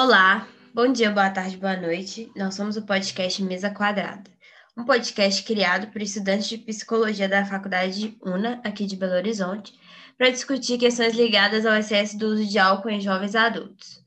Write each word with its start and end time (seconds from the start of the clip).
Olá, 0.00 0.46
bom 0.72 0.92
dia, 0.92 1.10
boa 1.10 1.28
tarde, 1.28 1.56
boa 1.56 1.76
noite. 1.76 2.30
Nós 2.36 2.54
somos 2.54 2.76
o 2.76 2.86
podcast 2.86 3.42
Mesa 3.42 3.68
Quadrada, 3.68 4.30
um 4.76 4.84
podcast 4.84 5.42
criado 5.42 5.90
por 5.90 6.00
estudantes 6.00 6.48
de 6.48 6.56
psicologia 6.56 7.28
da 7.28 7.44
Faculdade 7.44 8.16
UNA, 8.24 8.60
aqui 8.62 8.86
de 8.86 8.94
Belo 8.94 9.14
Horizonte, 9.14 9.76
para 10.16 10.30
discutir 10.30 10.78
questões 10.78 11.16
ligadas 11.16 11.66
ao 11.66 11.74
excesso 11.74 12.16
do 12.16 12.28
uso 12.28 12.46
de 12.46 12.60
álcool 12.60 12.90
em 12.90 13.00
jovens 13.00 13.34
adultos. 13.34 14.00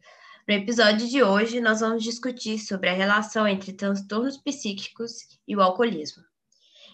No 0.48 0.54
episódio 0.54 1.10
de 1.10 1.22
hoje, 1.22 1.60
nós 1.60 1.82
vamos 1.82 2.04
discutir 2.04 2.58
sobre 2.58 2.88
a 2.88 2.94
relação 2.94 3.46
entre 3.46 3.74
transtornos 3.74 4.38
psíquicos 4.38 5.12
e 5.46 5.58
o 5.58 5.62
alcoolismo. 5.62 6.24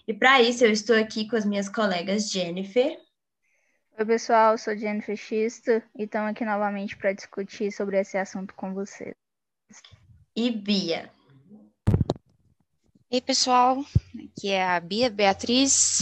E 0.08 0.14
para 0.16 0.42
isso, 0.42 0.66
eu 0.66 0.72
estou 0.72 0.96
aqui 0.96 1.28
com 1.28 1.36
as 1.36 1.46
minhas 1.46 1.70
colegas 1.70 2.32
Jennifer. 2.32 2.98
Oi, 4.00 4.06
pessoal, 4.06 4.52
eu 4.52 4.60
sou 4.60 4.78
Jennifer 4.78 5.18
Xisto 5.18 5.72
e 5.98 6.04
estamos 6.04 6.30
aqui 6.30 6.46
novamente 6.46 6.96
para 6.96 7.14
discutir 7.14 7.72
sobre 7.72 8.00
esse 8.00 8.16
assunto 8.16 8.54
com 8.54 8.72
vocês. 8.72 9.16
E 10.36 10.52
Bia. 10.52 11.12
Ei, 13.10 13.20
pessoal, 13.20 13.84
aqui 14.14 14.52
é 14.52 14.64
a 14.64 14.80
Bia 14.80 15.10
Beatriz 15.10 16.02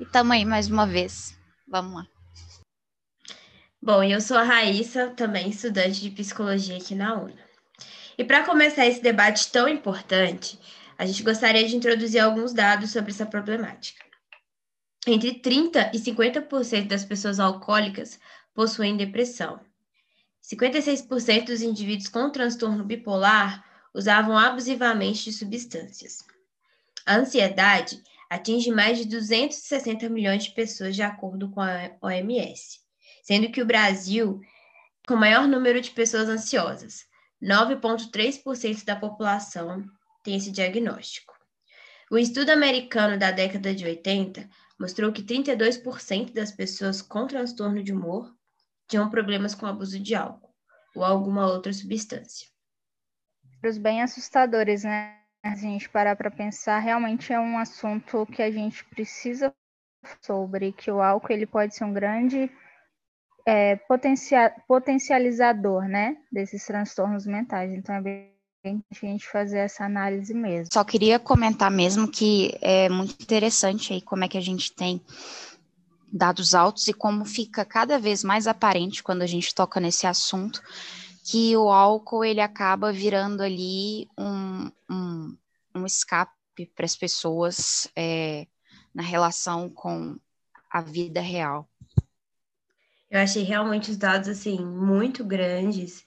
e 0.00 0.02
estamos 0.02 0.32
aí 0.32 0.44
mais 0.44 0.68
uma 0.68 0.84
vez. 0.84 1.38
Vamos 1.68 1.94
lá. 1.94 2.08
Bom, 3.80 4.02
eu 4.02 4.20
sou 4.20 4.36
a 4.36 4.42
Raíssa, 4.42 5.10
também 5.10 5.50
estudante 5.50 6.00
de 6.00 6.10
psicologia 6.10 6.76
aqui 6.76 6.96
na 6.96 7.14
UNA. 7.14 7.38
E 8.18 8.24
para 8.24 8.44
começar 8.44 8.84
esse 8.84 9.00
debate 9.00 9.52
tão 9.52 9.68
importante, 9.68 10.58
a 10.98 11.06
gente 11.06 11.22
gostaria 11.22 11.68
de 11.68 11.76
introduzir 11.76 12.18
alguns 12.18 12.52
dados 12.52 12.90
sobre 12.90 13.12
essa 13.12 13.24
problemática. 13.24 14.07
Entre 15.10 15.40
30% 15.40 15.90
e 15.94 15.98
50% 15.98 16.86
das 16.86 17.02
pessoas 17.02 17.40
alcoólicas 17.40 18.20
possuem 18.52 18.94
depressão. 18.94 19.58
56% 20.44 21.46
dos 21.46 21.62
indivíduos 21.62 22.10
com 22.10 22.28
transtorno 22.28 22.84
bipolar 22.84 23.64
usavam 23.94 24.36
abusivamente 24.36 25.24
de 25.24 25.32
substâncias. 25.32 26.18
A 27.06 27.16
ansiedade 27.16 28.02
atinge 28.28 28.70
mais 28.70 28.98
de 28.98 29.06
260 29.06 30.10
milhões 30.10 30.44
de 30.44 30.50
pessoas, 30.50 30.94
de 30.94 31.00
acordo 31.00 31.50
com 31.52 31.62
a 31.62 31.90
OMS, 32.02 32.78
sendo 33.22 33.50
que 33.50 33.62
o 33.62 33.66
Brasil, 33.66 34.42
com 35.06 35.14
o 35.14 35.18
maior 35.18 35.48
número 35.48 35.80
de 35.80 35.90
pessoas 35.90 36.28
ansiosas, 36.28 37.06
9,3% 37.42 38.84
da 38.84 38.94
população 38.94 39.86
tem 40.22 40.36
esse 40.36 40.50
diagnóstico. 40.50 41.32
O 42.10 42.18
estudo 42.18 42.50
americano 42.50 43.18
da 43.18 43.30
década 43.30 43.74
de 43.74 43.86
80 43.86 44.46
mostrou 44.78 45.12
que 45.12 45.22
32% 45.22 46.32
das 46.32 46.52
pessoas 46.52 47.02
com 47.02 47.26
transtorno 47.26 47.82
de 47.82 47.92
humor 47.92 48.34
tinham 48.88 49.10
problemas 49.10 49.54
com 49.54 49.66
abuso 49.66 49.98
de 49.98 50.14
álcool 50.14 50.54
ou 50.94 51.04
alguma 51.04 51.46
outra 51.46 51.72
substância. 51.72 52.48
Os 53.64 53.76
bem 53.76 54.02
assustadores, 54.02 54.84
né? 54.84 55.18
A 55.42 55.54
gente 55.54 55.88
parar 55.88 56.16
para 56.16 56.30
pensar, 56.30 56.78
realmente 56.78 57.32
é 57.32 57.40
um 57.40 57.58
assunto 57.58 58.26
que 58.26 58.42
a 58.42 58.50
gente 58.50 58.84
precisa 58.84 59.54
sobre 60.20 60.72
que 60.72 60.90
o 60.90 61.00
álcool 61.00 61.32
ele 61.32 61.46
pode 61.46 61.74
ser 61.74 61.84
um 61.84 61.92
grande 61.92 62.50
é, 63.46 63.76
potencializador, 64.66 65.88
né, 65.88 66.16
desses 66.30 66.64
transtornos 66.66 67.26
mentais. 67.26 67.72
Então 67.72 67.94
é 67.94 68.00
bem 68.00 68.37
a 68.64 68.94
gente 68.94 69.26
fazer 69.26 69.58
essa 69.58 69.84
análise 69.84 70.34
mesmo. 70.34 70.68
Só 70.72 70.82
queria 70.82 71.18
comentar 71.18 71.70
mesmo 71.70 72.10
que 72.10 72.56
é 72.60 72.88
muito 72.88 73.22
interessante 73.22 73.92
aí 73.92 74.00
como 74.00 74.24
é 74.24 74.28
que 74.28 74.38
a 74.38 74.42
gente 74.42 74.72
tem 74.72 75.00
dados 76.12 76.54
altos 76.54 76.88
e 76.88 76.92
como 76.92 77.24
fica 77.24 77.64
cada 77.64 77.98
vez 77.98 78.24
mais 78.24 78.46
aparente 78.46 79.02
quando 79.02 79.22
a 79.22 79.26
gente 79.26 79.54
toca 79.54 79.78
nesse 79.78 80.06
assunto 80.06 80.62
que 81.24 81.54
o 81.56 81.70
álcool 81.70 82.24
ele 82.24 82.40
acaba 82.40 82.90
virando 82.90 83.42
ali 83.42 84.08
um, 84.18 84.70
um, 84.90 85.36
um 85.74 85.86
escape 85.86 86.32
para 86.74 86.86
as 86.86 86.96
pessoas 86.96 87.88
é, 87.94 88.46
na 88.94 89.02
relação 89.02 89.68
com 89.68 90.16
a 90.70 90.80
vida 90.80 91.20
real. 91.20 91.68
Eu 93.10 93.20
achei 93.20 93.42
realmente 93.42 93.90
os 93.90 93.96
dados 93.96 94.28
assim 94.28 94.58
muito 94.58 95.24
grandes 95.24 96.04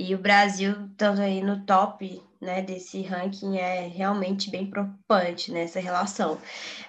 e 0.00 0.14
o 0.14 0.18
Brasil 0.18 0.86
estando 0.90 1.20
aí 1.20 1.42
no 1.42 1.64
top 1.66 2.22
né, 2.40 2.62
desse 2.62 3.02
ranking 3.02 3.58
é 3.58 3.86
realmente 3.86 4.50
bem 4.50 4.64
preocupante 4.64 5.52
nessa 5.52 5.78
né, 5.78 5.84
relação. 5.84 6.38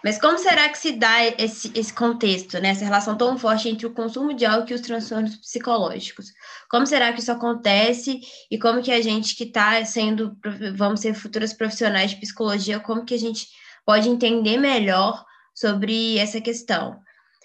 Mas 0.01 0.17
como 0.17 0.37
será 0.37 0.69
que 0.69 0.77
se 0.77 0.93
dá 0.93 1.25
esse, 1.37 1.69
esse 1.75 1.91
contexto, 1.91 2.57
né, 2.61 2.69
essa 2.69 2.85
relação 2.85 3.17
tão 3.17 3.37
forte 3.37 3.67
entre 3.67 3.85
o 3.85 3.93
consumo 3.93 4.33
de 4.33 4.45
álcool 4.45 4.71
e 4.71 4.75
os 4.75 4.81
transtornos 4.81 5.35
psicológicos? 5.35 6.27
Como 6.69 6.87
será 6.87 7.11
que 7.11 7.19
isso 7.19 7.33
acontece 7.33 8.21
e 8.49 8.57
como 8.57 8.81
que 8.81 8.93
a 8.93 9.01
gente 9.01 9.35
que 9.35 9.43
está 9.43 9.83
sendo, 9.83 10.37
vamos 10.77 11.01
ser 11.01 11.13
futuras 11.13 11.51
profissionais 11.51 12.11
de 12.11 12.17
psicologia, 12.17 12.79
como 12.79 13.03
que 13.03 13.13
a 13.13 13.19
gente 13.19 13.49
pode 13.85 14.07
entender 14.07 14.57
melhor 14.57 15.25
sobre 15.53 16.17
essa 16.17 16.39
questão? 16.39 16.97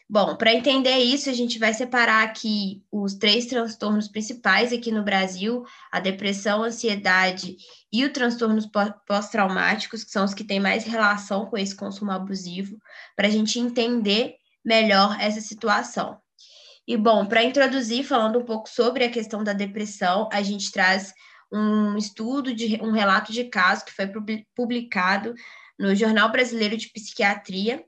Bom, 0.08 0.36
para 0.36 0.54
entender 0.54 0.98
isso, 0.98 1.28
a 1.28 1.32
gente 1.32 1.58
vai 1.58 1.74
separar 1.74 2.22
aqui 2.22 2.84
os 2.92 3.14
três 3.14 3.46
transtornos 3.46 4.06
principais 4.06 4.72
aqui 4.72 4.92
no 4.92 5.02
Brasil: 5.02 5.64
a 5.90 5.98
depressão, 5.98 6.62
a 6.62 6.66
ansiedade 6.66 7.56
e 7.92 8.04
os 8.04 8.12
transtornos 8.12 8.68
pós-traumáticos, 9.06 10.04
que 10.04 10.10
são 10.12 10.24
os 10.24 10.32
que 10.32 10.44
têm 10.44 10.60
mais 10.60 10.84
relação 10.84 11.46
com 11.46 11.58
esse 11.58 11.74
consumo 11.74 12.12
abusivo, 12.12 12.78
para 13.16 13.26
a 13.26 13.30
gente 13.30 13.58
entender 13.58 14.36
melhor 14.64 15.16
essa 15.20 15.40
situação. 15.40 16.20
E 16.86 16.96
bom, 16.96 17.26
para 17.26 17.42
introduzir, 17.42 18.04
falando 18.04 18.38
um 18.38 18.44
pouco 18.44 18.68
sobre 18.68 19.02
a 19.02 19.10
questão 19.10 19.42
da 19.42 19.52
depressão, 19.52 20.28
a 20.32 20.40
gente 20.40 20.70
traz 20.70 21.12
um 21.52 21.96
estudo 21.96 22.54
de 22.54 22.80
um 22.80 22.92
relato 22.92 23.32
de 23.32 23.44
caso 23.44 23.84
que 23.84 23.92
foi 23.92 24.08
publicado 24.54 25.34
no 25.76 25.96
Jornal 25.96 26.30
Brasileiro 26.30 26.76
de 26.76 26.92
Psiquiatria 26.92 27.84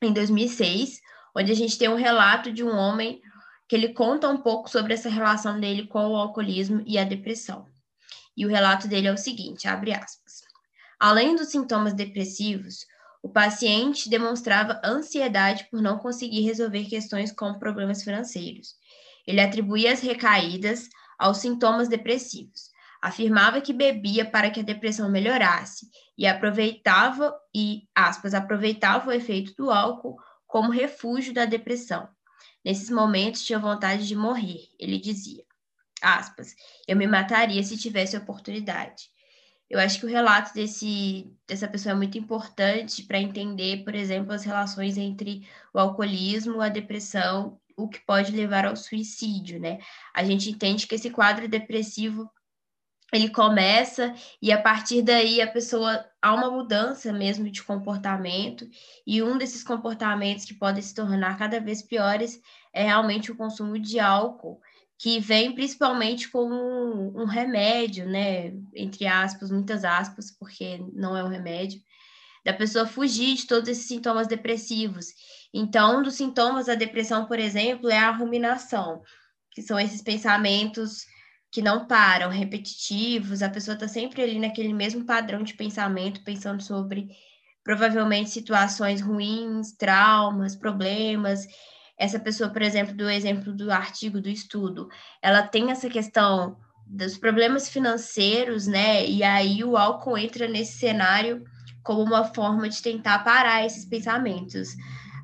em 0.00 0.12
2006 0.12 1.00
onde 1.36 1.52
a 1.52 1.54
gente 1.54 1.78
tem 1.78 1.88
um 1.88 1.96
relato 1.96 2.52
de 2.52 2.62
um 2.64 2.74
homem 2.74 3.20
que 3.68 3.76
ele 3.76 3.94
conta 3.94 4.28
um 4.28 4.38
pouco 4.38 4.68
sobre 4.68 4.94
essa 4.94 5.08
relação 5.08 5.60
dele 5.60 5.86
com 5.86 6.00
o 6.00 6.16
alcoolismo 6.16 6.82
e 6.86 6.98
a 6.98 7.04
depressão. 7.04 7.66
E 8.36 8.44
o 8.44 8.48
relato 8.48 8.88
dele 8.88 9.06
é 9.06 9.12
o 9.12 9.18
seguinte, 9.18 9.68
abre 9.68 9.92
aspas. 9.92 10.42
Além 10.98 11.36
dos 11.36 11.48
sintomas 11.48 11.94
depressivos, 11.94 12.84
o 13.22 13.28
paciente 13.28 14.08
demonstrava 14.08 14.80
ansiedade 14.84 15.68
por 15.70 15.80
não 15.80 15.98
conseguir 15.98 16.40
resolver 16.42 16.84
questões 16.86 17.30
como 17.30 17.58
problemas 17.58 18.02
financeiros. 18.02 18.74
Ele 19.26 19.40
atribuía 19.40 19.92
as 19.92 20.00
recaídas 20.00 20.88
aos 21.18 21.38
sintomas 21.38 21.88
depressivos. 21.88 22.70
Afirmava 23.00 23.60
que 23.60 23.72
bebia 23.72 24.24
para 24.24 24.50
que 24.50 24.60
a 24.60 24.64
depressão 24.64 25.10
melhorasse 25.10 25.86
e 26.18 26.26
aproveitava 26.26 27.34
e 27.54 27.82
aspas 27.94 28.34
aproveitava 28.34 29.08
o 29.08 29.12
efeito 29.12 29.54
do 29.56 29.70
álcool 29.70 30.16
como 30.50 30.72
refúgio 30.72 31.32
da 31.32 31.44
depressão. 31.44 32.08
Nesses 32.64 32.90
momentos 32.90 33.44
tinha 33.44 33.58
vontade 33.58 34.06
de 34.06 34.16
morrer, 34.16 34.68
ele 34.78 34.98
dizia. 34.98 35.44
Aspas, 36.02 36.54
eu 36.88 36.96
me 36.96 37.06
mataria 37.06 37.62
se 37.62 37.78
tivesse 37.78 38.16
oportunidade. 38.16 39.04
Eu 39.68 39.78
acho 39.78 40.00
que 40.00 40.06
o 40.06 40.08
relato 40.08 40.52
desse, 40.52 41.32
dessa 41.46 41.68
pessoa 41.68 41.92
é 41.92 41.96
muito 41.96 42.18
importante 42.18 43.04
para 43.04 43.20
entender, 43.20 43.84
por 43.84 43.94
exemplo, 43.94 44.32
as 44.32 44.42
relações 44.42 44.98
entre 44.98 45.46
o 45.72 45.78
alcoolismo, 45.78 46.60
a 46.60 46.68
depressão, 46.68 47.60
o 47.76 47.88
que 47.88 48.04
pode 48.04 48.32
levar 48.32 48.66
ao 48.66 48.74
suicídio, 48.74 49.60
né? 49.60 49.78
A 50.12 50.24
gente 50.24 50.50
entende 50.50 50.88
que 50.88 50.96
esse 50.96 51.10
quadro 51.10 51.48
depressivo 51.48 52.28
ele 53.12 53.28
começa 53.28 54.14
e 54.40 54.52
a 54.52 54.60
partir 54.60 55.02
daí 55.02 55.40
a 55.40 55.50
pessoa 55.50 56.04
há 56.22 56.34
uma 56.34 56.50
mudança 56.50 57.12
mesmo 57.12 57.50
de 57.50 57.62
comportamento 57.62 58.68
e 59.06 59.22
um 59.22 59.36
desses 59.36 59.64
comportamentos 59.64 60.44
que 60.44 60.54
podem 60.54 60.82
se 60.82 60.94
tornar 60.94 61.38
cada 61.38 61.60
vez 61.60 61.82
piores 61.82 62.40
é 62.72 62.84
realmente 62.84 63.32
o 63.32 63.36
consumo 63.36 63.78
de 63.78 63.98
álcool 63.98 64.60
que 65.00 65.18
vem 65.18 65.54
principalmente 65.54 66.28
como 66.28 66.54
um, 66.54 67.24
remédio, 67.24 68.06
né, 68.06 68.52
entre 68.74 69.06
aspas, 69.06 69.50
muitas 69.50 69.82
aspas, 69.82 70.30
porque 70.30 70.78
não 70.92 71.16
é 71.16 71.24
um 71.24 71.28
remédio, 71.28 71.80
da 72.44 72.52
pessoa 72.52 72.86
fugir 72.86 73.34
de 73.34 73.46
todos 73.46 73.70
esses 73.70 73.86
sintomas 73.86 74.26
depressivos. 74.26 75.06
Então, 75.54 75.98
um 75.98 76.02
dos 76.02 76.16
sintomas 76.16 76.66
da 76.66 76.74
depressão, 76.74 77.24
por 77.24 77.38
exemplo, 77.38 77.88
é 77.88 77.96
a 77.96 78.10
ruminação, 78.10 79.02
que 79.52 79.62
são 79.62 79.80
esses 79.80 80.02
pensamentos 80.02 81.06
que 81.50 81.60
não 81.60 81.86
param, 81.86 82.30
repetitivos, 82.30 83.42
a 83.42 83.48
pessoa 83.48 83.74
está 83.74 83.88
sempre 83.88 84.22
ali 84.22 84.38
naquele 84.38 84.72
mesmo 84.72 85.04
padrão 85.04 85.42
de 85.42 85.54
pensamento, 85.54 86.22
pensando 86.22 86.62
sobre 86.62 87.08
provavelmente 87.64 88.30
situações 88.30 89.00
ruins, 89.00 89.72
traumas, 89.72 90.54
problemas. 90.54 91.46
Essa 91.98 92.18
pessoa, 92.18 92.50
por 92.50 92.62
exemplo, 92.62 92.94
do 92.94 93.10
exemplo 93.10 93.52
do 93.52 93.70
artigo 93.70 94.20
do 94.20 94.28
estudo, 94.28 94.88
ela 95.20 95.42
tem 95.42 95.70
essa 95.70 95.88
questão 95.88 96.56
dos 96.86 97.16
problemas 97.16 97.68
financeiros, 97.68 98.66
né? 98.66 99.06
E 99.06 99.22
aí 99.22 99.62
o 99.62 99.76
álcool 99.76 100.18
entra 100.18 100.48
nesse 100.48 100.78
cenário 100.78 101.44
como 101.82 102.02
uma 102.02 102.24
forma 102.24 102.68
de 102.68 102.80
tentar 102.80 103.20
parar 103.20 103.64
esses 103.64 103.84
pensamentos. 103.84 104.70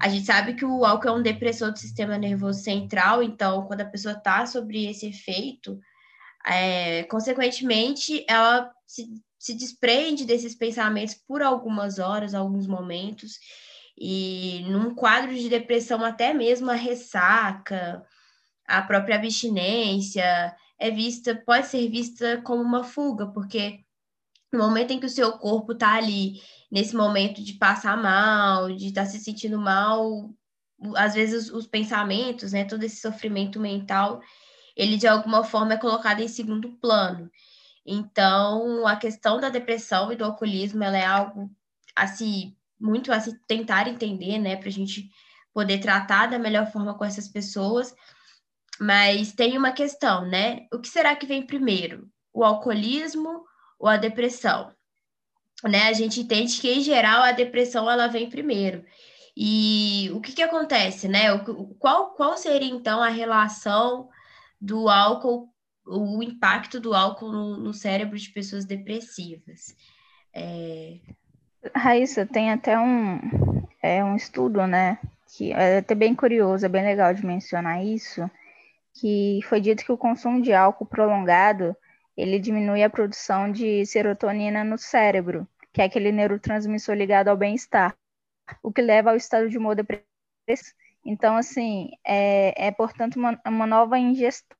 A 0.00 0.08
gente 0.08 0.26
sabe 0.26 0.54
que 0.54 0.64
o 0.64 0.84
álcool 0.84 1.08
é 1.08 1.12
um 1.12 1.22
depressor 1.22 1.72
do 1.72 1.78
sistema 1.78 2.18
nervoso 2.18 2.60
central, 2.62 3.22
então 3.22 3.62
quando 3.66 3.80
a 3.80 3.86
pessoa 3.86 4.14
está 4.14 4.44
sobre 4.44 4.86
esse 4.86 5.06
efeito, 5.06 5.78
É, 6.46 7.02
consequentemente, 7.04 8.24
ela 8.28 8.72
se, 8.86 9.08
se 9.38 9.54
desprende 9.54 10.24
desses 10.24 10.54
pensamentos 10.54 11.14
por 11.14 11.42
algumas 11.42 11.98
horas, 11.98 12.34
alguns 12.34 12.66
momentos, 12.66 13.38
e 13.98 14.64
num 14.68 14.94
quadro 14.94 15.34
de 15.34 15.48
depressão, 15.48 16.04
até 16.04 16.32
mesmo 16.32 16.70
a 16.70 16.74
ressaca, 16.74 18.04
a 18.66 18.82
própria 18.82 19.16
abstinência 19.16 20.54
é 20.78 20.90
vista, 20.90 21.34
pode 21.34 21.66
ser 21.66 21.88
vista 21.88 22.40
como 22.42 22.62
uma 22.62 22.84
fuga, 22.84 23.26
porque 23.28 23.80
no 24.52 24.58
momento 24.60 24.92
em 24.92 25.00
que 25.00 25.06
o 25.06 25.10
seu 25.10 25.32
corpo 25.32 25.72
está 25.72 25.94
ali, 25.94 26.40
nesse 26.70 26.94
momento 26.94 27.42
de 27.42 27.54
passar 27.54 27.96
mal, 27.96 28.72
de 28.72 28.88
estar 28.88 29.04
tá 29.04 29.06
se 29.06 29.18
sentindo 29.18 29.58
mal, 29.58 30.30
às 30.96 31.14
vezes 31.14 31.50
os 31.50 31.66
pensamentos, 31.66 32.52
né, 32.52 32.64
todo 32.64 32.82
esse 32.82 33.00
sofrimento 33.00 33.58
mental, 33.58 34.20
ele 34.76 34.96
de 34.96 35.06
alguma 35.06 35.42
forma 35.42 35.74
é 35.74 35.78
colocado 35.78 36.20
em 36.20 36.28
segundo 36.28 36.72
plano. 36.72 37.30
Então, 37.84 38.86
a 38.86 38.96
questão 38.96 39.40
da 39.40 39.48
depressão 39.48 40.12
e 40.12 40.16
do 40.16 40.24
alcoolismo, 40.24 40.84
ela 40.84 40.98
é 40.98 41.06
algo 41.06 41.50
assim 41.94 42.54
muito 42.78 43.10
a 43.10 43.18
se 43.18 43.38
tentar 43.46 43.88
entender, 43.88 44.38
né, 44.38 44.56
para 44.56 44.68
a 44.68 44.72
gente 44.72 45.10
poder 45.54 45.78
tratar 45.78 46.26
da 46.26 46.38
melhor 46.38 46.70
forma 46.70 46.92
com 46.94 47.04
essas 47.04 47.26
pessoas. 47.26 47.94
Mas 48.78 49.32
tem 49.32 49.56
uma 49.56 49.72
questão, 49.72 50.26
né? 50.26 50.66
O 50.70 50.78
que 50.78 50.88
será 50.88 51.16
que 51.16 51.24
vem 51.24 51.46
primeiro? 51.46 52.10
O 52.30 52.44
alcoolismo 52.44 53.42
ou 53.78 53.88
a 53.88 53.96
depressão? 53.96 54.70
Né? 55.64 55.84
A 55.88 55.94
gente 55.94 56.20
entende 56.20 56.60
que, 56.60 56.70
em 56.70 56.82
geral, 56.82 57.22
a 57.22 57.32
depressão 57.32 57.90
ela 57.90 58.06
vem 58.06 58.28
primeiro. 58.28 58.84
E 59.34 60.10
o 60.12 60.20
que, 60.20 60.32
que 60.32 60.42
acontece, 60.42 61.08
né? 61.08 61.32
O, 61.32 61.74
qual, 61.78 62.10
qual 62.10 62.36
seria, 62.36 62.68
então, 62.68 63.02
a 63.02 63.08
relação 63.08 64.10
do 64.60 64.88
álcool, 64.88 65.48
o 65.86 66.22
impacto 66.22 66.80
do 66.80 66.94
álcool 66.94 67.30
no, 67.30 67.56
no 67.56 67.74
cérebro 67.74 68.18
de 68.18 68.30
pessoas 68.30 68.64
depressivas? 68.64 69.76
É... 70.34 70.98
Raíssa, 71.74 72.26
tem 72.26 72.50
até 72.50 72.78
um, 72.78 73.20
é, 73.82 74.04
um 74.04 74.16
estudo, 74.16 74.66
né? 74.66 74.98
Que 75.36 75.52
é 75.52 75.78
até 75.78 75.94
bem 75.94 76.14
curioso, 76.14 76.64
é 76.64 76.68
bem 76.68 76.84
legal 76.84 77.12
de 77.12 77.24
mencionar 77.24 77.84
isso, 77.84 78.30
que 78.94 79.40
foi 79.48 79.60
dito 79.60 79.84
que 79.84 79.92
o 79.92 79.98
consumo 79.98 80.40
de 80.40 80.52
álcool 80.52 80.86
prolongado 80.86 81.76
ele 82.16 82.38
diminui 82.38 82.82
a 82.82 82.90
produção 82.90 83.50
de 83.52 83.84
serotonina 83.84 84.64
no 84.64 84.78
cérebro, 84.78 85.46
que 85.72 85.82
é 85.82 85.84
aquele 85.84 86.10
neurotransmissor 86.10 86.94
ligado 86.94 87.28
ao 87.28 87.36
bem-estar 87.36 87.94
o 88.62 88.72
que 88.72 88.80
leva 88.80 89.10
ao 89.10 89.16
estado 89.16 89.48
de 89.48 89.58
humor 89.58 89.74
depressivo. 89.74 90.06
Então, 91.06 91.36
assim, 91.36 91.90
é, 92.04 92.66
é 92.66 92.72
portanto 92.72 93.14
uma, 93.14 93.40
uma 93.46 93.66
nova 93.66 93.96
ingestão 93.96 94.56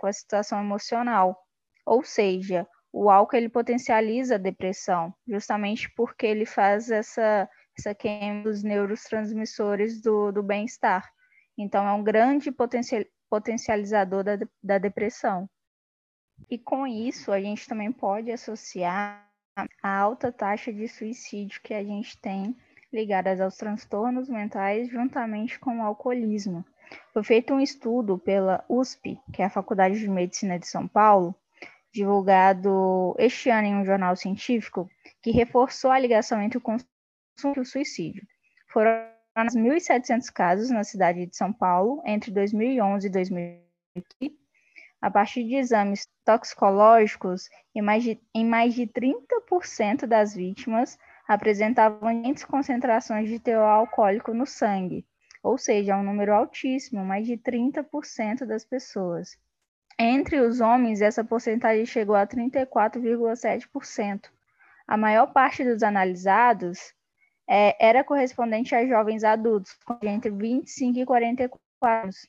com 0.00 0.06
a 0.06 0.12
situação 0.12 0.58
emocional. 0.58 1.38
Ou 1.84 2.02
seja, 2.02 2.66
o 2.90 3.10
álcool 3.10 3.36
ele 3.36 3.50
potencializa 3.50 4.36
a 4.36 4.38
depressão, 4.38 5.14
justamente 5.28 5.92
porque 5.94 6.26
ele 6.26 6.46
faz 6.46 6.90
essa, 6.90 7.46
essa 7.78 7.94
queima 7.94 8.42
dos 8.42 8.62
neurotransmissores 8.62 10.00
do, 10.00 10.32
do 10.32 10.42
bem-estar. 10.42 11.06
Então, 11.58 11.86
é 11.86 11.92
um 11.92 12.02
grande 12.02 12.50
potencial, 12.50 13.04
potencializador 13.28 14.24
da, 14.24 14.38
da 14.62 14.78
depressão. 14.78 15.46
E 16.48 16.58
com 16.58 16.86
isso, 16.86 17.30
a 17.32 17.40
gente 17.40 17.68
também 17.68 17.92
pode 17.92 18.32
associar 18.32 19.28
a 19.82 19.98
alta 19.98 20.32
taxa 20.32 20.72
de 20.72 20.88
suicídio 20.88 21.60
que 21.62 21.74
a 21.74 21.84
gente 21.84 22.18
tem 22.18 22.56
ligadas 22.92 23.40
aos 23.40 23.56
transtornos 23.56 24.28
mentais 24.28 24.88
juntamente 24.88 25.58
com 25.58 25.78
o 25.78 25.82
alcoolismo. 25.82 26.64
Foi 27.12 27.22
feito 27.22 27.54
um 27.54 27.60
estudo 27.60 28.18
pela 28.18 28.64
USP, 28.68 29.18
que 29.32 29.42
é 29.42 29.44
a 29.44 29.50
Faculdade 29.50 29.98
de 29.98 30.08
Medicina 30.08 30.58
de 30.58 30.66
São 30.66 30.88
Paulo, 30.88 31.34
divulgado 31.92 33.14
este 33.18 33.50
ano 33.50 33.66
em 33.68 33.76
um 33.76 33.84
jornal 33.84 34.16
científico, 34.16 34.88
que 35.22 35.30
reforçou 35.30 35.90
a 35.90 35.98
ligação 35.98 36.40
entre 36.40 36.58
o 36.58 36.60
consumo 36.60 36.86
e 37.56 37.60
o 37.60 37.64
suicídio. 37.64 38.26
Foram 38.68 39.06
1.700 39.36 40.32
casos 40.32 40.70
na 40.70 40.84
cidade 40.84 41.26
de 41.26 41.36
São 41.36 41.52
Paulo 41.52 42.02
entre 42.04 42.30
2011 42.30 43.06
e 43.06 43.10
2015, 43.10 44.38
a 45.00 45.10
partir 45.10 45.44
de 45.44 45.54
exames 45.54 46.08
toxicológicos, 46.24 47.48
em 47.74 47.82
mais 47.82 48.02
de, 48.02 48.20
em 48.34 48.44
mais 48.44 48.74
de 48.74 48.86
30% 48.86 50.06
das 50.06 50.34
vítimas 50.34 50.98
apresentavam 51.30 52.20
grandes 52.20 52.44
concentrações 52.44 53.28
de 53.28 53.38
teor 53.38 53.62
alcoólico 53.62 54.34
no 54.34 54.44
sangue, 54.44 55.06
ou 55.44 55.56
seja, 55.56 55.96
um 55.96 56.02
número 56.02 56.34
altíssimo, 56.34 57.04
mais 57.04 57.24
de 57.24 57.36
30% 57.36 58.44
das 58.44 58.64
pessoas. 58.64 59.38
Entre 59.96 60.40
os 60.40 60.60
homens, 60.60 61.00
essa 61.00 61.22
porcentagem 61.22 61.86
chegou 61.86 62.16
a 62.16 62.26
34,7%. 62.26 64.28
A 64.88 64.96
maior 64.96 65.32
parte 65.32 65.62
dos 65.62 65.84
analisados 65.84 66.92
é, 67.48 67.76
era 67.78 68.02
correspondente 68.02 68.74
a 68.74 68.84
jovens 68.84 69.22
adultos, 69.22 69.78
entre 70.02 70.32
25 70.32 70.98
e 70.98 71.06
44 71.06 71.60
anos. 71.80 72.26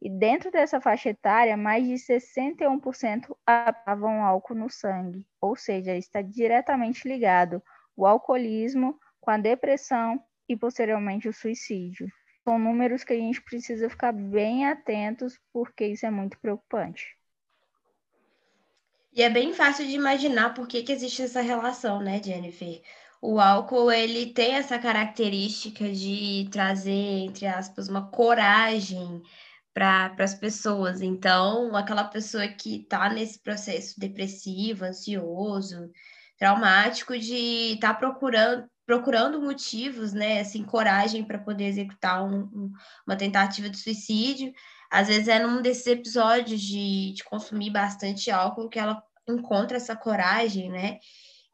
E 0.00 0.08
dentro 0.08 0.52
dessa 0.52 0.80
faixa 0.80 1.08
etária, 1.08 1.56
mais 1.56 1.84
de 1.84 1.94
61% 1.94 3.36
apavam 3.44 4.22
álcool 4.22 4.54
no 4.54 4.70
sangue, 4.70 5.26
ou 5.40 5.56
seja, 5.56 5.96
está 5.96 6.22
diretamente 6.22 7.08
ligado 7.08 7.60
o 7.96 8.06
alcoolismo, 8.06 8.98
com 9.20 9.30
a 9.30 9.38
depressão 9.38 10.22
e 10.48 10.56
posteriormente 10.56 11.28
o 11.28 11.32
suicídio. 11.32 12.08
São 12.44 12.58
números 12.58 13.02
que 13.04 13.12
a 13.12 13.16
gente 13.16 13.40
precisa 13.42 13.88
ficar 13.88 14.12
bem 14.12 14.66
atentos, 14.66 15.40
porque 15.52 15.86
isso 15.86 16.04
é 16.04 16.10
muito 16.10 16.38
preocupante. 16.38 17.16
E 19.14 19.22
é 19.22 19.30
bem 19.30 19.54
fácil 19.54 19.86
de 19.86 19.92
imaginar 19.92 20.54
por 20.54 20.66
que, 20.66 20.82
que 20.82 20.92
existe 20.92 21.22
essa 21.22 21.40
relação, 21.40 22.00
né, 22.00 22.20
Jennifer? 22.22 22.82
O 23.22 23.40
álcool, 23.40 23.90
ele 23.90 24.34
tem 24.34 24.56
essa 24.56 24.78
característica 24.78 25.90
de 25.90 26.48
trazer, 26.50 27.24
entre 27.24 27.46
aspas, 27.46 27.88
uma 27.88 28.10
coragem 28.10 29.22
para 29.72 30.14
as 30.18 30.34
pessoas. 30.34 31.00
Então, 31.00 31.74
aquela 31.74 32.04
pessoa 32.04 32.46
que 32.46 32.82
está 32.82 33.08
nesse 33.08 33.38
processo 33.38 33.98
depressivo, 33.98 34.84
ansioso, 34.84 35.90
traumático 36.44 37.18
de 37.18 37.72
estar 37.72 37.94
tá 37.94 37.98
procurando 37.98 38.68
procurando 38.86 39.40
motivos, 39.40 40.12
né, 40.12 40.40
assim, 40.40 40.62
coragem 40.62 41.24
para 41.24 41.38
poder 41.38 41.64
executar 41.64 42.22
um, 42.22 42.40
um, 42.40 42.72
uma 43.06 43.16
tentativa 43.16 43.70
de 43.70 43.78
suicídio. 43.78 44.52
Às 44.90 45.08
vezes 45.08 45.26
é 45.26 45.38
num 45.38 45.62
desses 45.62 45.86
episódios 45.86 46.60
de, 46.60 47.14
de 47.14 47.24
consumir 47.24 47.70
bastante 47.70 48.30
álcool 48.30 48.68
que 48.68 48.78
ela 48.78 49.02
encontra 49.26 49.78
essa 49.78 49.96
coragem, 49.96 50.68
né, 50.70 50.98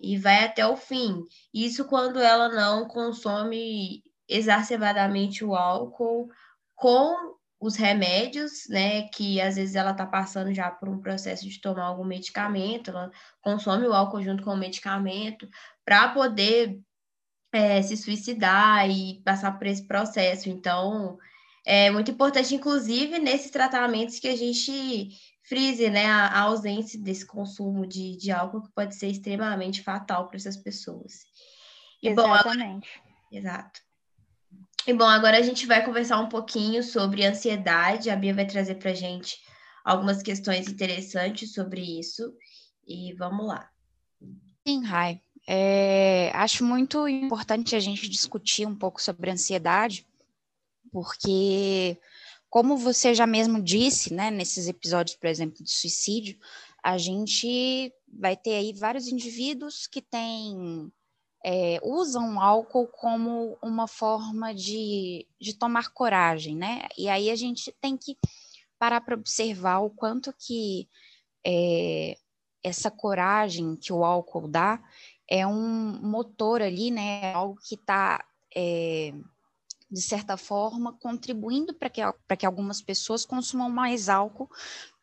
e 0.00 0.18
vai 0.18 0.44
até 0.44 0.66
o 0.66 0.76
fim. 0.76 1.24
Isso 1.54 1.84
quando 1.84 2.18
ela 2.18 2.48
não 2.48 2.88
consome 2.88 4.02
exacerbadamente 4.28 5.44
o 5.44 5.54
álcool 5.54 6.28
com 6.74 7.38
os 7.60 7.76
remédios, 7.76 8.66
né, 8.70 9.02
que 9.08 9.38
às 9.38 9.56
vezes 9.56 9.74
ela 9.74 9.90
está 9.90 10.06
passando 10.06 10.52
já 10.54 10.70
por 10.70 10.88
um 10.88 10.98
processo 10.98 11.46
de 11.46 11.60
tomar 11.60 11.84
algum 11.84 12.04
medicamento, 12.04 12.90
ela 12.90 13.10
consome 13.42 13.86
o 13.86 13.92
álcool 13.92 14.22
junto 14.22 14.42
com 14.42 14.52
o 14.52 14.56
medicamento 14.56 15.46
para 15.84 16.08
poder 16.08 16.80
é, 17.52 17.82
se 17.82 17.98
suicidar 17.98 18.88
e 18.88 19.20
passar 19.22 19.58
por 19.58 19.66
esse 19.66 19.86
processo. 19.86 20.48
Então, 20.48 21.18
é 21.66 21.90
muito 21.90 22.10
importante, 22.10 22.54
inclusive, 22.54 23.18
nesses 23.18 23.50
tratamentos 23.50 24.18
que 24.18 24.28
a 24.28 24.36
gente 24.36 25.10
frise, 25.42 25.90
né, 25.90 26.06
a, 26.06 26.28
a 26.28 26.40
ausência 26.42 26.98
desse 26.98 27.26
consumo 27.26 27.86
de, 27.86 28.16
de 28.16 28.30
álcool 28.30 28.62
que 28.62 28.72
pode 28.72 28.94
ser 28.94 29.08
extremamente 29.08 29.82
fatal 29.82 30.28
para 30.28 30.38
essas 30.38 30.56
pessoas. 30.56 31.24
E, 32.02 32.08
Exatamente. 32.08 32.88
Bom, 33.04 33.36
exato. 33.36 33.89
E 34.86 34.92
bom, 34.94 35.04
agora 35.04 35.38
a 35.38 35.42
gente 35.42 35.66
vai 35.66 35.84
conversar 35.84 36.18
um 36.18 36.28
pouquinho 36.28 36.82
sobre 36.82 37.24
ansiedade. 37.24 38.10
A 38.10 38.16
Bia 38.16 38.34
vai 38.34 38.46
trazer 38.46 38.76
para 38.76 38.94
gente 38.94 39.38
algumas 39.84 40.22
questões 40.22 40.68
interessantes 40.68 41.52
sobre 41.52 41.80
isso. 41.98 42.34
E 42.86 43.12
vamos 43.14 43.46
lá. 43.46 43.70
Sim, 44.66 44.84
Rai. 44.84 45.20
É, 45.46 46.30
acho 46.34 46.64
muito 46.64 47.08
importante 47.08 47.74
a 47.74 47.80
gente 47.80 48.08
discutir 48.08 48.66
um 48.66 48.74
pouco 48.74 49.00
sobre 49.00 49.30
ansiedade, 49.30 50.06
porque, 50.92 51.98
como 52.48 52.76
você 52.76 53.14
já 53.14 53.26
mesmo 53.26 53.62
disse, 53.62 54.12
né, 54.12 54.30
nesses 54.30 54.68
episódios, 54.68 55.16
por 55.16 55.28
exemplo, 55.28 55.62
de 55.62 55.72
suicídio, 55.72 56.38
a 56.82 56.98
gente 56.98 57.92
vai 58.12 58.36
ter 58.36 58.54
aí 58.54 58.72
vários 58.72 59.08
indivíduos 59.08 59.86
que 59.86 60.02
têm 60.02 60.92
é, 61.44 61.78
usam 61.82 62.36
o 62.36 62.40
álcool 62.40 62.86
como 62.86 63.56
uma 63.62 63.88
forma 63.88 64.54
de, 64.54 65.26
de 65.40 65.54
tomar 65.54 65.92
coragem, 65.92 66.56
né? 66.56 66.86
E 66.98 67.08
aí 67.08 67.30
a 67.30 67.36
gente 67.36 67.72
tem 67.80 67.96
que 67.96 68.16
parar 68.78 69.00
para 69.00 69.14
observar 69.14 69.78
o 69.80 69.90
quanto 69.90 70.34
que 70.38 70.88
é, 71.46 72.16
essa 72.62 72.90
coragem 72.90 73.76
que 73.76 73.92
o 73.92 74.04
álcool 74.04 74.48
dá 74.48 74.82
é 75.28 75.46
um 75.46 76.00
motor 76.02 76.60
ali, 76.60 76.90
né? 76.90 77.32
Algo 77.32 77.58
que 77.62 77.74
está, 77.74 78.24
é, 78.54 79.14
de 79.90 80.02
certa 80.02 80.36
forma, 80.36 80.92
contribuindo 80.94 81.72
para 81.72 81.88
que, 81.88 82.02
que 82.38 82.46
algumas 82.46 82.82
pessoas 82.82 83.24
consumam 83.24 83.70
mais 83.70 84.08
álcool 84.08 84.50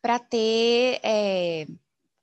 para 0.01 0.19
ter 0.19 0.99
é, 1.01 1.65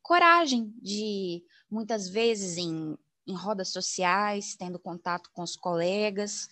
coragem 0.02 0.72
de, 0.82 1.42
muitas 1.70 2.08
vezes, 2.08 2.58
em, 2.58 2.96
em 3.26 3.34
rodas 3.34 3.70
sociais, 3.70 4.56
tendo 4.56 4.78
contato 4.78 5.30
com 5.32 5.42
os 5.42 5.56
colegas, 5.56 6.48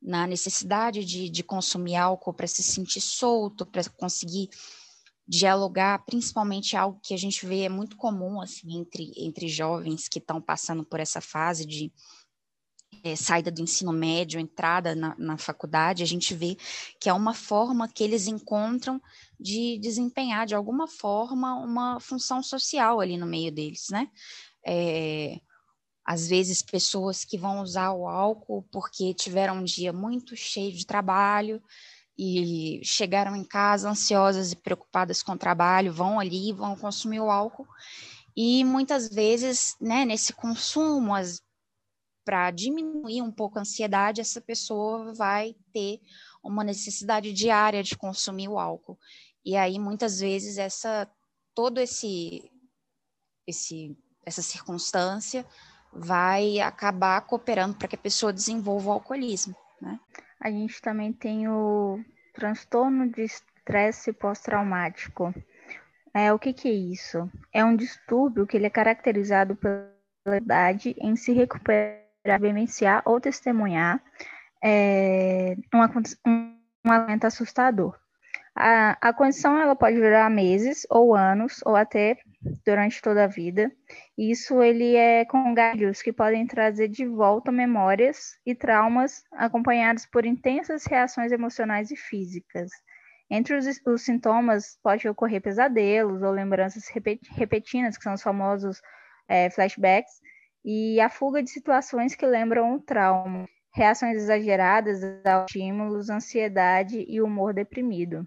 na 0.00 0.26
necessidade 0.26 1.04
de, 1.04 1.28
de 1.28 1.42
consumir 1.42 1.96
álcool 1.96 2.34
para 2.34 2.46
se 2.46 2.62
sentir 2.62 3.00
solto, 3.00 3.64
para 3.64 3.88
conseguir 3.90 4.48
dialogar, 5.26 6.04
principalmente 6.04 6.76
algo 6.76 7.00
que 7.02 7.14
a 7.14 7.16
gente 7.16 7.46
vê 7.46 7.62
é 7.62 7.68
muito 7.68 7.96
comum 7.96 8.40
assim 8.40 8.80
entre, 8.80 9.12
entre 9.16 9.48
jovens 9.48 10.08
que 10.08 10.18
estão 10.18 10.40
passando 10.40 10.84
por 10.84 10.98
essa 10.98 11.20
fase 11.20 11.64
de 11.64 11.92
é, 13.04 13.16
saída 13.16 13.50
do 13.50 13.62
ensino 13.62 13.92
médio, 13.92 14.40
entrada 14.40 14.94
na, 14.94 15.14
na 15.18 15.38
faculdade, 15.38 16.02
a 16.02 16.06
gente 16.06 16.34
vê 16.34 16.56
que 17.00 17.08
é 17.08 17.12
uma 17.12 17.34
forma 17.34 17.88
que 17.88 18.02
eles 18.02 18.26
encontram 18.26 19.00
de 19.38 19.78
desempenhar 19.78 20.46
de 20.46 20.54
alguma 20.54 20.86
forma 20.86 21.54
uma 21.54 21.98
função 22.00 22.42
social 22.42 23.00
ali 23.00 23.16
no 23.16 23.26
meio 23.26 23.50
deles, 23.50 23.88
né? 23.90 24.08
É, 24.64 25.40
às 26.04 26.28
vezes 26.28 26.62
pessoas 26.62 27.24
que 27.24 27.38
vão 27.38 27.60
usar 27.60 27.92
o 27.92 28.08
álcool 28.08 28.64
porque 28.72 29.14
tiveram 29.14 29.58
um 29.58 29.64
dia 29.64 29.92
muito 29.92 30.36
cheio 30.36 30.72
de 30.72 30.86
trabalho 30.86 31.62
e 32.18 32.80
chegaram 32.84 33.34
em 33.36 33.44
casa 33.44 33.88
ansiosas 33.88 34.52
e 34.52 34.56
preocupadas 34.56 35.22
com 35.22 35.32
o 35.32 35.38
trabalho, 35.38 35.92
vão 35.92 36.18
ali 36.18 36.52
vão 36.52 36.76
consumir 36.76 37.20
o 37.20 37.30
álcool. 37.30 37.66
E 38.36 38.64
muitas 38.64 39.08
vezes, 39.08 39.76
né, 39.80 40.04
nesse 40.04 40.32
consumo, 40.32 41.12
para 42.24 42.50
diminuir 42.50 43.22
um 43.22 43.30
pouco 43.32 43.58
a 43.58 43.62
ansiedade, 43.62 44.20
essa 44.20 44.40
pessoa 44.40 45.12
vai 45.14 45.54
ter 45.72 46.00
uma 46.42 46.64
necessidade 46.64 47.32
diária 47.32 47.82
de 47.82 47.96
consumir 47.96 48.48
o 48.48 48.58
álcool. 48.58 48.98
E 49.44 49.56
aí, 49.56 49.78
muitas 49.78 50.20
vezes, 50.20 50.58
essa 50.58 51.10
todo 51.54 51.78
esse, 51.78 52.50
esse 53.46 53.96
essa 54.24 54.40
circunstância 54.40 55.46
vai 55.92 56.58
acabar 56.60 57.20
cooperando 57.22 57.74
para 57.74 57.88
que 57.88 57.96
a 57.96 57.98
pessoa 57.98 58.32
desenvolva 58.32 58.90
o 58.90 58.92
alcoolismo. 58.92 59.54
Né? 59.80 59.98
A 60.40 60.50
gente 60.50 60.80
também 60.80 61.12
tem 61.12 61.48
o 61.48 62.00
transtorno 62.34 63.08
de 63.08 63.22
estresse 63.22 64.12
pós-traumático. 64.12 65.34
É, 66.14 66.32
o 66.32 66.38
que, 66.38 66.52
que 66.52 66.68
é 66.68 66.72
isso? 66.72 67.30
É 67.52 67.64
um 67.64 67.76
distúrbio 67.76 68.46
que 68.46 68.56
ele 68.56 68.66
é 68.66 68.70
caracterizado 68.70 69.56
pela 69.56 70.36
idade 70.36 70.94
em 70.98 71.16
se 71.16 71.32
recuperar, 71.32 72.40
vivenciar 72.40 73.02
ou 73.04 73.20
testemunhar 73.20 74.02
é, 74.62 75.56
um, 75.74 76.50
um 76.86 76.92
evento 76.92 77.26
assustador. 77.26 77.98
A, 78.64 78.96
a 79.08 79.12
condição 79.12 79.58
ela 79.60 79.74
pode 79.74 79.96
durar 79.96 80.30
meses 80.30 80.86
ou 80.88 81.16
anos 81.16 81.58
ou 81.66 81.74
até 81.74 82.16
durante 82.64 83.02
toda 83.02 83.24
a 83.24 83.26
vida. 83.26 83.72
Isso 84.16 84.62
ele 84.62 84.94
é 84.94 85.24
com 85.24 85.52
gatilhos 85.52 86.00
que 86.00 86.12
podem 86.12 86.46
trazer 86.46 86.86
de 86.86 87.04
volta 87.04 87.50
memórias 87.50 88.38
e 88.46 88.54
traumas 88.54 89.24
acompanhados 89.32 90.06
por 90.06 90.24
intensas 90.24 90.84
reações 90.84 91.32
emocionais 91.32 91.90
e 91.90 91.96
físicas. 91.96 92.70
Entre 93.28 93.56
os, 93.56 93.66
os 93.84 94.04
sintomas 94.04 94.78
pode 94.80 95.08
ocorrer 95.08 95.42
pesadelos 95.42 96.22
ou 96.22 96.30
lembranças 96.30 96.84
repetidas, 97.32 97.98
que 97.98 98.04
são 98.04 98.14
os 98.14 98.22
famosos 98.22 98.80
é, 99.26 99.50
flashbacks, 99.50 100.20
e 100.64 101.00
a 101.00 101.08
fuga 101.08 101.42
de 101.42 101.50
situações 101.50 102.14
que 102.14 102.24
lembram 102.24 102.76
o 102.76 102.80
trauma, 102.80 103.44
reações 103.74 104.18
exageradas 104.18 105.02
aos 105.24 105.46
estímulos, 105.46 106.10
ansiedade 106.10 107.04
e 107.08 107.20
humor 107.20 107.52
deprimido. 107.52 108.24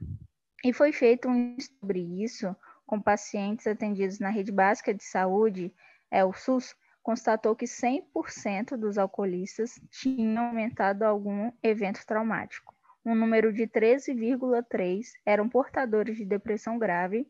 E 0.66 0.74
foi 0.74 0.92
feito 0.92 1.30
um 1.30 1.56
estudo 1.56 1.80
sobre 1.80 2.00
isso 2.24 2.54
com 2.88 3.00
pacientes 3.00 3.68
atendidos 3.68 4.18
na 4.18 4.32
rede 4.32 4.52
básica 4.52 4.96
de 4.96 5.04
saúde, 5.04 5.72
é 6.10 6.26
o 6.26 6.34
SUS, 6.34 6.76
constatou 7.04 7.56
que 7.56 7.66
100% 7.66 8.76
dos 8.76 8.98
alcoolistas 8.98 9.80
tinham 9.92 10.48
aumentado 10.48 11.04
algum 11.04 11.52
evento 11.62 12.04
traumático. 12.04 12.74
Um 13.06 13.14
número 13.14 13.54
de 13.54 13.68
13,3 13.68 15.06
eram 15.24 15.48
portadores 15.48 16.18
de 16.18 16.26
depressão 16.26 16.80
grave 16.80 17.30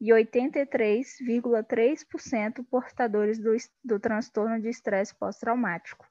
e 0.00 0.10
83,3% 0.10 2.64
portadores 2.70 3.40
do, 3.40 3.56
do 3.84 3.98
transtorno 3.98 4.60
de 4.60 4.68
estresse 4.68 5.12
pós-traumático. 5.12 6.06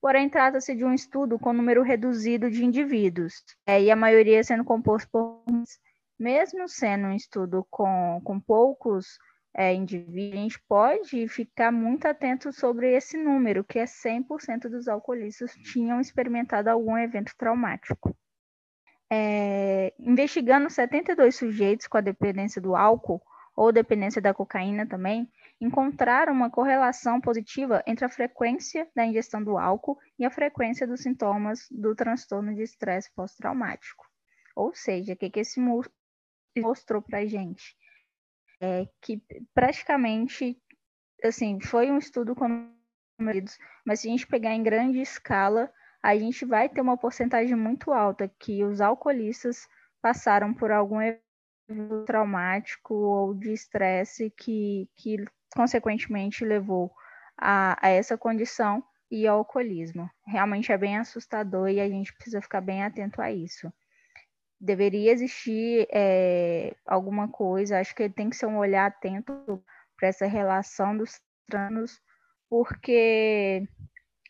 Porém, 0.00 0.28
trata-se 0.28 0.76
de 0.76 0.84
um 0.84 0.94
estudo 0.94 1.40
com 1.40 1.52
número 1.52 1.82
reduzido 1.82 2.48
de 2.48 2.64
indivíduos, 2.64 3.42
é, 3.66 3.82
e 3.82 3.90
a 3.90 3.96
maioria 3.96 4.44
sendo 4.44 4.62
composto 4.62 5.10
por 5.10 5.42
mesmo 6.18 6.68
sendo 6.68 7.08
um 7.08 7.12
estudo 7.12 7.66
com, 7.70 8.20
com 8.24 8.40
poucos 8.40 9.18
é, 9.54 9.72
indivíduos, 9.72 10.34
a 10.34 10.42
gente 10.42 10.62
pode 10.68 11.28
ficar 11.28 11.70
muito 11.70 12.06
atento 12.06 12.52
sobre 12.52 12.92
esse 12.92 13.16
número, 13.16 13.64
que 13.64 13.78
é 13.78 13.84
100% 13.84 14.68
dos 14.68 14.88
alcoolistas 14.88 15.52
tinham 15.72 16.00
experimentado 16.00 16.68
algum 16.68 16.98
evento 16.98 17.32
traumático. 17.36 18.16
É, 19.10 19.94
investigando 19.98 20.68
72 20.68 21.36
sujeitos 21.36 21.86
com 21.86 21.98
a 21.98 22.00
dependência 22.00 22.60
do 22.60 22.74
álcool 22.74 23.22
ou 23.54 23.70
dependência 23.70 24.20
da 24.20 24.34
cocaína 24.34 24.86
também, 24.86 25.30
encontraram 25.60 26.32
uma 26.32 26.50
correlação 26.50 27.20
positiva 27.20 27.82
entre 27.86 28.04
a 28.04 28.08
frequência 28.08 28.88
da 28.94 29.06
ingestão 29.06 29.42
do 29.42 29.56
álcool 29.56 29.96
e 30.18 30.24
a 30.24 30.30
frequência 30.30 30.86
dos 30.86 31.02
sintomas 31.02 31.68
do 31.70 31.94
transtorno 31.94 32.52
de 32.54 32.62
estresse 32.62 33.08
pós-traumático. 33.14 34.04
Ou 34.56 34.74
seja, 34.74 35.12
o 35.12 35.16
que, 35.16 35.30
que 35.30 35.40
esse 35.40 35.60
mostrou 36.56 37.02
para 37.02 37.26
gente 37.26 37.76
é 38.64 38.88
que 39.00 39.22
praticamente, 39.52 40.56
assim, 41.22 41.60
foi 41.60 41.90
um 41.90 41.98
estudo 41.98 42.34
com 42.34 42.70
números, 43.18 43.58
mas 43.84 44.00
se 44.00 44.08
a 44.08 44.10
gente 44.10 44.26
pegar 44.26 44.54
em 44.54 44.62
grande 44.62 45.00
escala, 45.00 45.72
a 46.02 46.16
gente 46.16 46.44
vai 46.44 46.68
ter 46.68 46.80
uma 46.80 46.96
porcentagem 46.96 47.54
muito 47.54 47.92
alta 47.92 48.28
que 48.38 48.64
os 48.64 48.80
alcoolistas 48.80 49.68
passaram 50.02 50.52
por 50.52 50.70
algum 50.70 51.00
evento 51.00 52.04
traumático 52.06 52.94
ou 52.94 53.34
de 53.34 53.52
estresse 53.52 54.30
que, 54.30 54.88
que 54.96 55.24
consequentemente 55.54 56.44
levou 56.44 56.92
a, 57.38 57.78
a 57.80 57.88
essa 57.88 58.18
condição 58.18 58.84
e 59.10 59.26
ao 59.26 59.38
alcoolismo. 59.38 60.10
Realmente 60.26 60.72
é 60.72 60.76
bem 60.76 60.98
assustador 60.98 61.68
e 61.68 61.80
a 61.80 61.88
gente 61.88 62.12
precisa 62.14 62.42
ficar 62.42 62.60
bem 62.60 62.82
atento 62.82 63.22
a 63.22 63.32
isso 63.32 63.72
deveria 64.64 65.12
existir 65.12 65.86
é, 65.92 66.74
alguma 66.86 67.28
coisa, 67.28 67.78
acho 67.78 67.94
que 67.94 68.08
tem 68.08 68.30
que 68.30 68.36
ser 68.36 68.46
um 68.46 68.58
olhar 68.58 68.86
atento 68.86 69.62
para 69.96 70.08
essa 70.08 70.26
relação 70.26 70.96
dos 70.96 71.20
tranos, 71.46 72.00
porque 72.48 73.68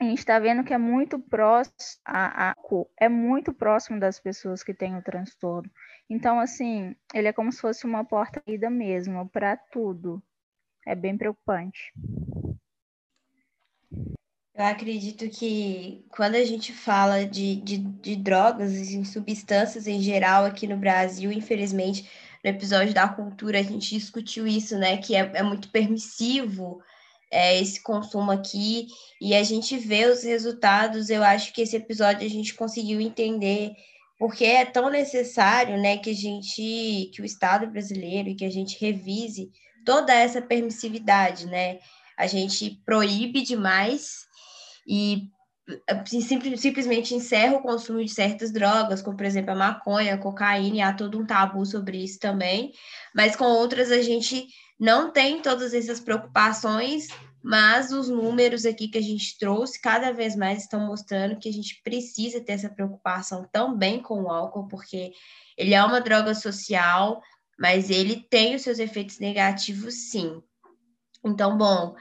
a 0.00 0.04
gente 0.04 0.18
está 0.18 0.38
vendo 0.38 0.64
que 0.64 0.74
é 0.74 0.78
muito 0.78 1.18
próximo, 1.18 1.76
a, 2.04 2.50
a, 2.50 2.56
é 3.00 3.08
muito 3.08 3.52
próximo 3.52 4.00
das 4.00 4.18
pessoas 4.18 4.62
que 4.62 4.74
têm 4.74 4.96
o 4.96 5.02
transtorno. 5.02 5.70
Então, 6.10 6.40
assim, 6.40 6.94
ele 7.14 7.28
é 7.28 7.32
como 7.32 7.52
se 7.52 7.60
fosse 7.60 7.86
uma 7.86 8.04
porta-ida 8.04 8.68
mesmo 8.68 9.28
para 9.28 9.56
tudo. 9.56 10.22
É 10.86 10.94
bem 10.94 11.16
preocupante. 11.16 11.92
Eu 14.56 14.64
acredito 14.66 15.28
que 15.28 16.04
quando 16.10 16.36
a 16.36 16.44
gente 16.44 16.72
fala 16.72 17.26
de, 17.26 17.56
de, 17.56 17.78
de 17.78 18.14
drogas 18.14 18.72
e 18.72 19.04
substâncias 19.04 19.88
em 19.88 20.00
geral 20.00 20.44
aqui 20.44 20.68
no 20.68 20.76
Brasil, 20.76 21.32
infelizmente, 21.32 22.08
no 22.42 22.50
episódio 22.50 22.94
da 22.94 23.08
cultura 23.08 23.58
a 23.58 23.62
gente 23.62 23.96
discutiu 23.96 24.46
isso, 24.46 24.78
né? 24.78 24.96
Que 24.98 25.16
é, 25.16 25.28
é 25.34 25.42
muito 25.42 25.70
permissivo 25.70 26.80
é, 27.32 27.60
esse 27.60 27.82
consumo 27.82 28.30
aqui, 28.30 28.86
e 29.20 29.34
a 29.34 29.42
gente 29.42 29.76
vê 29.76 30.06
os 30.06 30.22
resultados. 30.22 31.10
Eu 31.10 31.24
acho 31.24 31.52
que 31.52 31.62
esse 31.62 31.74
episódio 31.76 32.24
a 32.24 32.30
gente 32.30 32.54
conseguiu 32.54 33.00
entender 33.00 33.72
porque 34.16 34.44
é 34.44 34.64
tão 34.64 34.88
necessário, 34.88 35.76
né, 35.76 35.98
que 35.98 36.10
a 36.10 36.14
gente, 36.14 37.10
que 37.12 37.20
o 37.20 37.24
Estado 37.24 37.66
brasileiro 37.66 38.28
e 38.28 38.36
que 38.36 38.44
a 38.44 38.50
gente 38.50 38.78
revise 38.80 39.50
toda 39.84 40.14
essa 40.14 40.40
permissividade, 40.40 41.46
né? 41.46 41.80
A 42.16 42.28
gente 42.28 42.80
proíbe 42.86 43.42
demais 43.42 44.28
e 44.86 45.28
assim, 45.88 46.20
simplesmente 46.20 47.14
encerra 47.14 47.56
o 47.56 47.62
consumo 47.62 48.04
de 48.04 48.10
certas 48.10 48.52
drogas, 48.52 49.00
como 49.00 49.16
por 49.16 49.24
exemplo 49.24 49.52
a 49.52 49.56
maconha, 49.56 50.14
a 50.14 50.18
cocaína, 50.18 50.76
e 50.76 50.80
há 50.82 50.92
todo 50.92 51.18
um 51.18 51.26
tabu 51.26 51.64
sobre 51.64 52.02
isso 52.02 52.18
também, 52.18 52.72
mas 53.14 53.34
com 53.34 53.44
outras 53.44 53.90
a 53.90 54.02
gente 54.02 54.46
não 54.78 55.10
tem 55.10 55.40
todas 55.40 55.72
essas 55.72 56.00
preocupações, 56.00 57.08
mas 57.42 57.92
os 57.92 58.08
números 58.08 58.64
aqui 58.64 58.88
que 58.88 58.98
a 58.98 59.02
gente 59.02 59.38
trouxe 59.38 59.80
cada 59.80 60.12
vez 60.12 60.34
mais 60.34 60.62
estão 60.62 60.86
mostrando 60.86 61.38
que 61.38 61.48
a 61.48 61.52
gente 61.52 61.80
precisa 61.82 62.40
ter 62.40 62.52
essa 62.52 62.68
preocupação 62.68 63.48
também 63.52 64.00
com 64.02 64.22
o 64.22 64.30
álcool, 64.30 64.68
porque 64.68 65.12
ele 65.56 65.74
é 65.74 65.84
uma 65.84 66.00
droga 66.00 66.34
social, 66.34 67.22
mas 67.58 67.88
ele 67.88 68.26
tem 68.28 68.54
os 68.54 68.62
seus 68.62 68.78
efeitos 68.78 69.18
negativos 69.18 70.10
sim. 70.10 70.42
Então, 71.24 71.56
bom, 71.56 71.94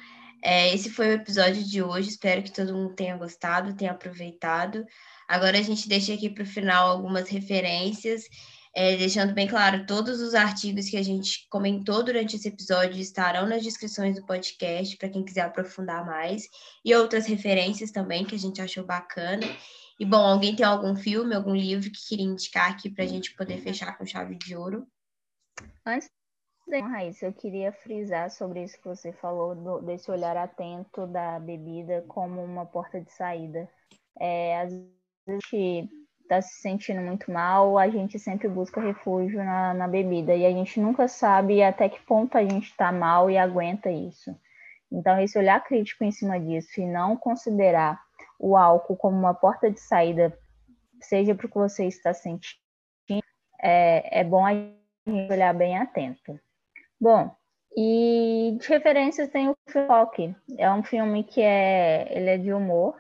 é, 0.44 0.74
esse 0.74 0.90
foi 0.90 1.08
o 1.08 1.14
episódio 1.14 1.64
de 1.64 1.82
hoje. 1.82 2.10
Espero 2.10 2.44
que 2.44 2.52
todo 2.52 2.74
mundo 2.74 2.94
tenha 2.94 3.16
gostado, 3.16 3.74
tenha 3.76 3.92
aproveitado. 3.92 4.86
Agora 5.26 5.58
a 5.58 5.62
gente 5.62 5.88
deixa 5.88 6.14
aqui 6.14 6.30
para 6.30 6.44
o 6.44 6.46
final 6.46 6.90
algumas 6.90 7.30
referências. 7.30 8.24
É, 8.76 8.98
deixando 8.98 9.34
bem 9.34 9.48
claro, 9.48 9.86
todos 9.86 10.20
os 10.20 10.34
artigos 10.34 10.90
que 10.90 10.98
a 10.98 11.04
gente 11.04 11.48
comentou 11.50 12.04
durante 12.04 12.36
esse 12.36 12.50
episódio 12.50 13.00
estarão 13.00 13.48
nas 13.48 13.64
descrições 13.64 14.16
do 14.16 14.26
podcast 14.26 14.98
para 14.98 15.10
quem 15.10 15.24
quiser 15.24 15.42
aprofundar 15.42 16.06
mais 16.06 16.44
e 16.84 16.94
outras 16.94 17.26
referências 17.26 17.92
também 17.92 18.26
que 18.26 18.36
a 18.36 18.40
gente 18.40 18.62
achou 18.62 18.84
bacana. 18.84 19.46
E 19.98 20.06
bom, 20.06 20.26
alguém 20.26 20.56
tem 20.56 20.66
algum 20.66 20.96
filme, 20.96 21.36
algum 21.36 21.56
livro 21.56 21.90
que 21.90 22.08
queria 22.10 22.26
indicar 22.26 22.72
aqui 22.72 22.90
para 22.90 23.06
a 23.06 23.08
gente 23.08 23.34
poder 23.36 23.62
fechar 23.62 23.98
com 23.98 24.06
chave 24.06 24.36
de 24.36 24.58
ouro? 24.58 24.86
Antes 25.86 26.10
Raíssa, 26.72 27.26
eu 27.26 27.34
queria 27.34 27.72
frisar 27.72 28.32
sobre 28.32 28.64
isso 28.64 28.80
que 28.80 28.88
você 28.88 29.12
falou, 29.12 29.54
do, 29.54 29.82
desse 29.82 30.10
olhar 30.10 30.36
atento 30.38 31.06
da 31.08 31.40
bebida 31.40 32.04
como 32.08 32.44
uma 32.44 32.66
porta 32.66 33.00
de 33.00 33.12
saída. 33.12 33.70
É, 34.20 34.62
às 34.62 34.72
vezes 34.72 34.92
a 35.28 35.32
gente 35.32 35.90
está 36.22 36.42
se 36.42 36.62
sentindo 36.62 37.02
muito 37.02 37.32
mal, 37.32 37.78
a 37.78 37.90
gente 37.90 38.18
sempre 38.18 38.48
busca 38.48 38.82
refúgio 38.82 39.44
na, 39.44 39.74
na 39.74 39.88
bebida 39.88 40.34
e 40.34 40.46
a 40.46 40.52
gente 40.52 40.80
nunca 40.80 41.08
sabe 41.08 41.62
até 41.62 41.90
que 41.90 42.02
ponto 42.02 42.38
a 42.38 42.42
gente 42.42 42.70
está 42.70 42.92
mal 42.92 43.30
e 43.30 43.38
aguenta 43.38 43.92
isso. 43.92 44.36
Então, 44.92 45.20
esse 45.20 45.38
olhar 45.38 45.64
crítico 45.64 46.04
em 46.04 46.12
cima 46.12 46.40
disso 46.40 46.80
e 46.80 46.86
não 46.86 47.18
considerar 47.18 48.00
o 48.40 48.56
álcool 48.56 48.96
como 48.96 49.18
uma 49.18 49.34
porta 49.34 49.70
de 49.70 49.80
saída, 49.80 50.38
seja 51.02 51.36
para 51.36 51.46
o 51.46 51.50
que 51.50 51.58
você 51.58 51.86
está 51.86 52.14
sentindo, 52.14 52.54
é, 53.62 54.20
é 54.20 54.24
bom 54.24 54.46
a 54.46 54.54
gente 54.54 55.32
olhar 55.32 55.54
bem 55.54 55.78
atento. 55.78 56.40
Bom, 57.04 57.36
e 57.76 58.58
de 58.62 58.70
referências 58.70 59.28
tem 59.28 59.50
o 59.50 59.58
Rock. 59.90 60.34
É 60.58 60.72
um 60.72 60.82
filme 60.82 61.26
que 61.26 61.42
é, 61.42 62.08
ele 62.18 62.30
é 62.30 62.38
de 62.38 62.54
humor, 62.54 62.96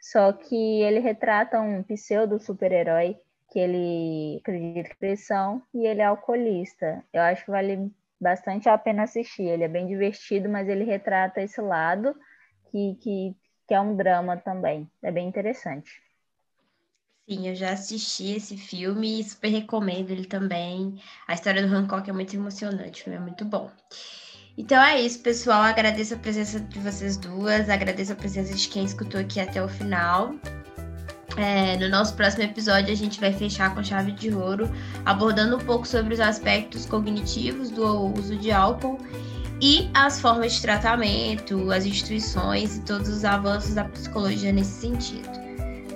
só 0.00 0.32
que 0.32 0.80
ele 0.80 1.00
retrata 1.00 1.60
um 1.60 1.82
pseudo 1.82 2.40
super-herói 2.40 3.14
que 3.50 3.58
ele 3.58 4.38
acredita 4.40 4.94
em 4.94 4.96
pressão 4.96 5.62
e 5.74 5.86
ele 5.86 6.00
é 6.00 6.06
alcoolista. 6.06 7.04
Eu 7.12 7.20
acho 7.20 7.44
que 7.44 7.50
vale 7.50 7.92
bastante 8.18 8.70
a 8.70 8.78
pena 8.78 9.02
assistir. 9.02 9.42
Ele 9.42 9.64
é 9.64 9.68
bem 9.68 9.86
divertido, 9.86 10.48
mas 10.48 10.66
ele 10.66 10.84
retrata 10.84 11.42
esse 11.42 11.60
lado 11.60 12.16
que, 12.70 12.94
que, 13.02 13.36
que 13.68 13.74
é 13.74 13.80
um 13.82 13.94
drama 13.94 14.38
também. 14.38 14.90
É 15.02 15.12
bem 15.12 15.28
interessante. 15.28 15.90
Sim, 17.28 17.48
eu 17.48 17.54
já 17.54 17.72
assisti 17.72 18.32
esse 18.32 18.56
filme 18.56 19.20
e 19.20 19.24
super 19.24 19.48
recomendo 19.48 20.10
ele 20.10 20.24
também. 20.24 21.00
A 21.28 21.34
história 21.34 21.66
do 21.66 21.72
Hancock 21.72 22.10
é 22.10 22.12
muito 22.12 22.34
emocionante, 22.34 23.08
é 23.08 23.18
muito 23.18 23.44
bom. 23.44 23.70
Então 24.58 24.82
é 24.82 25.00
isso, 25.00 25.20
pessoal. 25.20 25.62
Agradeço 25.62 26.14
a 26.14 26.18
presença 26.18 26.58
de 26.60 26.78
vocês 26.80 27.16
duas, 27.16 27.70
agradeço 27.70 28.12
a 28.12 28.16
presença 28.16 28.54
de 28.54 28.68
quem 28.68 28.84
escutou 28.84 29.20
aqui 29.20 29.40
até 29.40 29.62
o 29.62 29.68
final. 29.68 30.34
É, 31.36 31.78
no 31.78 31.88
nosso 31.88 32.14
próximo 32.14 32.42
episódio, 32.42 32.92
a 32.92 32.96
gente 32.96 33.18
vai 33.18 33.32
fechar 33.32 33.74
com 33.74 33.82
chave 33.82 34.12
de 34.12 34.34
ouro, 34.34 34.68
abordando 35.06 35.56
um 35.56 35.60
pouco 35.60 35.86
sobre 35.86 36.12
os 36.12 36.20
aspectos 36.20 36.84
cognitivos 36.84 37.70
do 37.70 38.12
uso 38.12 38.36
de 38.36 38.50
álcool 38.50 38.98
e 39.60 39.88
as 39.94 40.20
formas 40.20 40.54
de 40.54 40.62
tratamento, 40.62 41.70
as 41.70 41.86
instituições 41.86 42.76
e 42.76 42.82
todos 42.82 43.08
os 43.08 43.24
avanços 43.24 43.74
da 43.74 43.84
psicologia 43.84 44.52
nesse 44.52 44.80
sentido. 44.80 45.41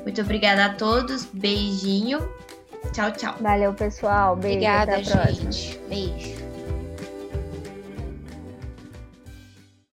Muito 0.06 0.22
obrigada 0.22 0.66
a 0.66 0.68
todos, 0.68 1.24
beijinho, 1.24 2.20
tchau, 2.92 3.10
tchau. 3.10 3.34
Valeu, 3.40 3.74
pessoal, 3.74 4.36
beijo. 4.36 4.58
Obrigada, 4.58 5.02
gente. 5.02 5.80
Beijo. 5.88 6.45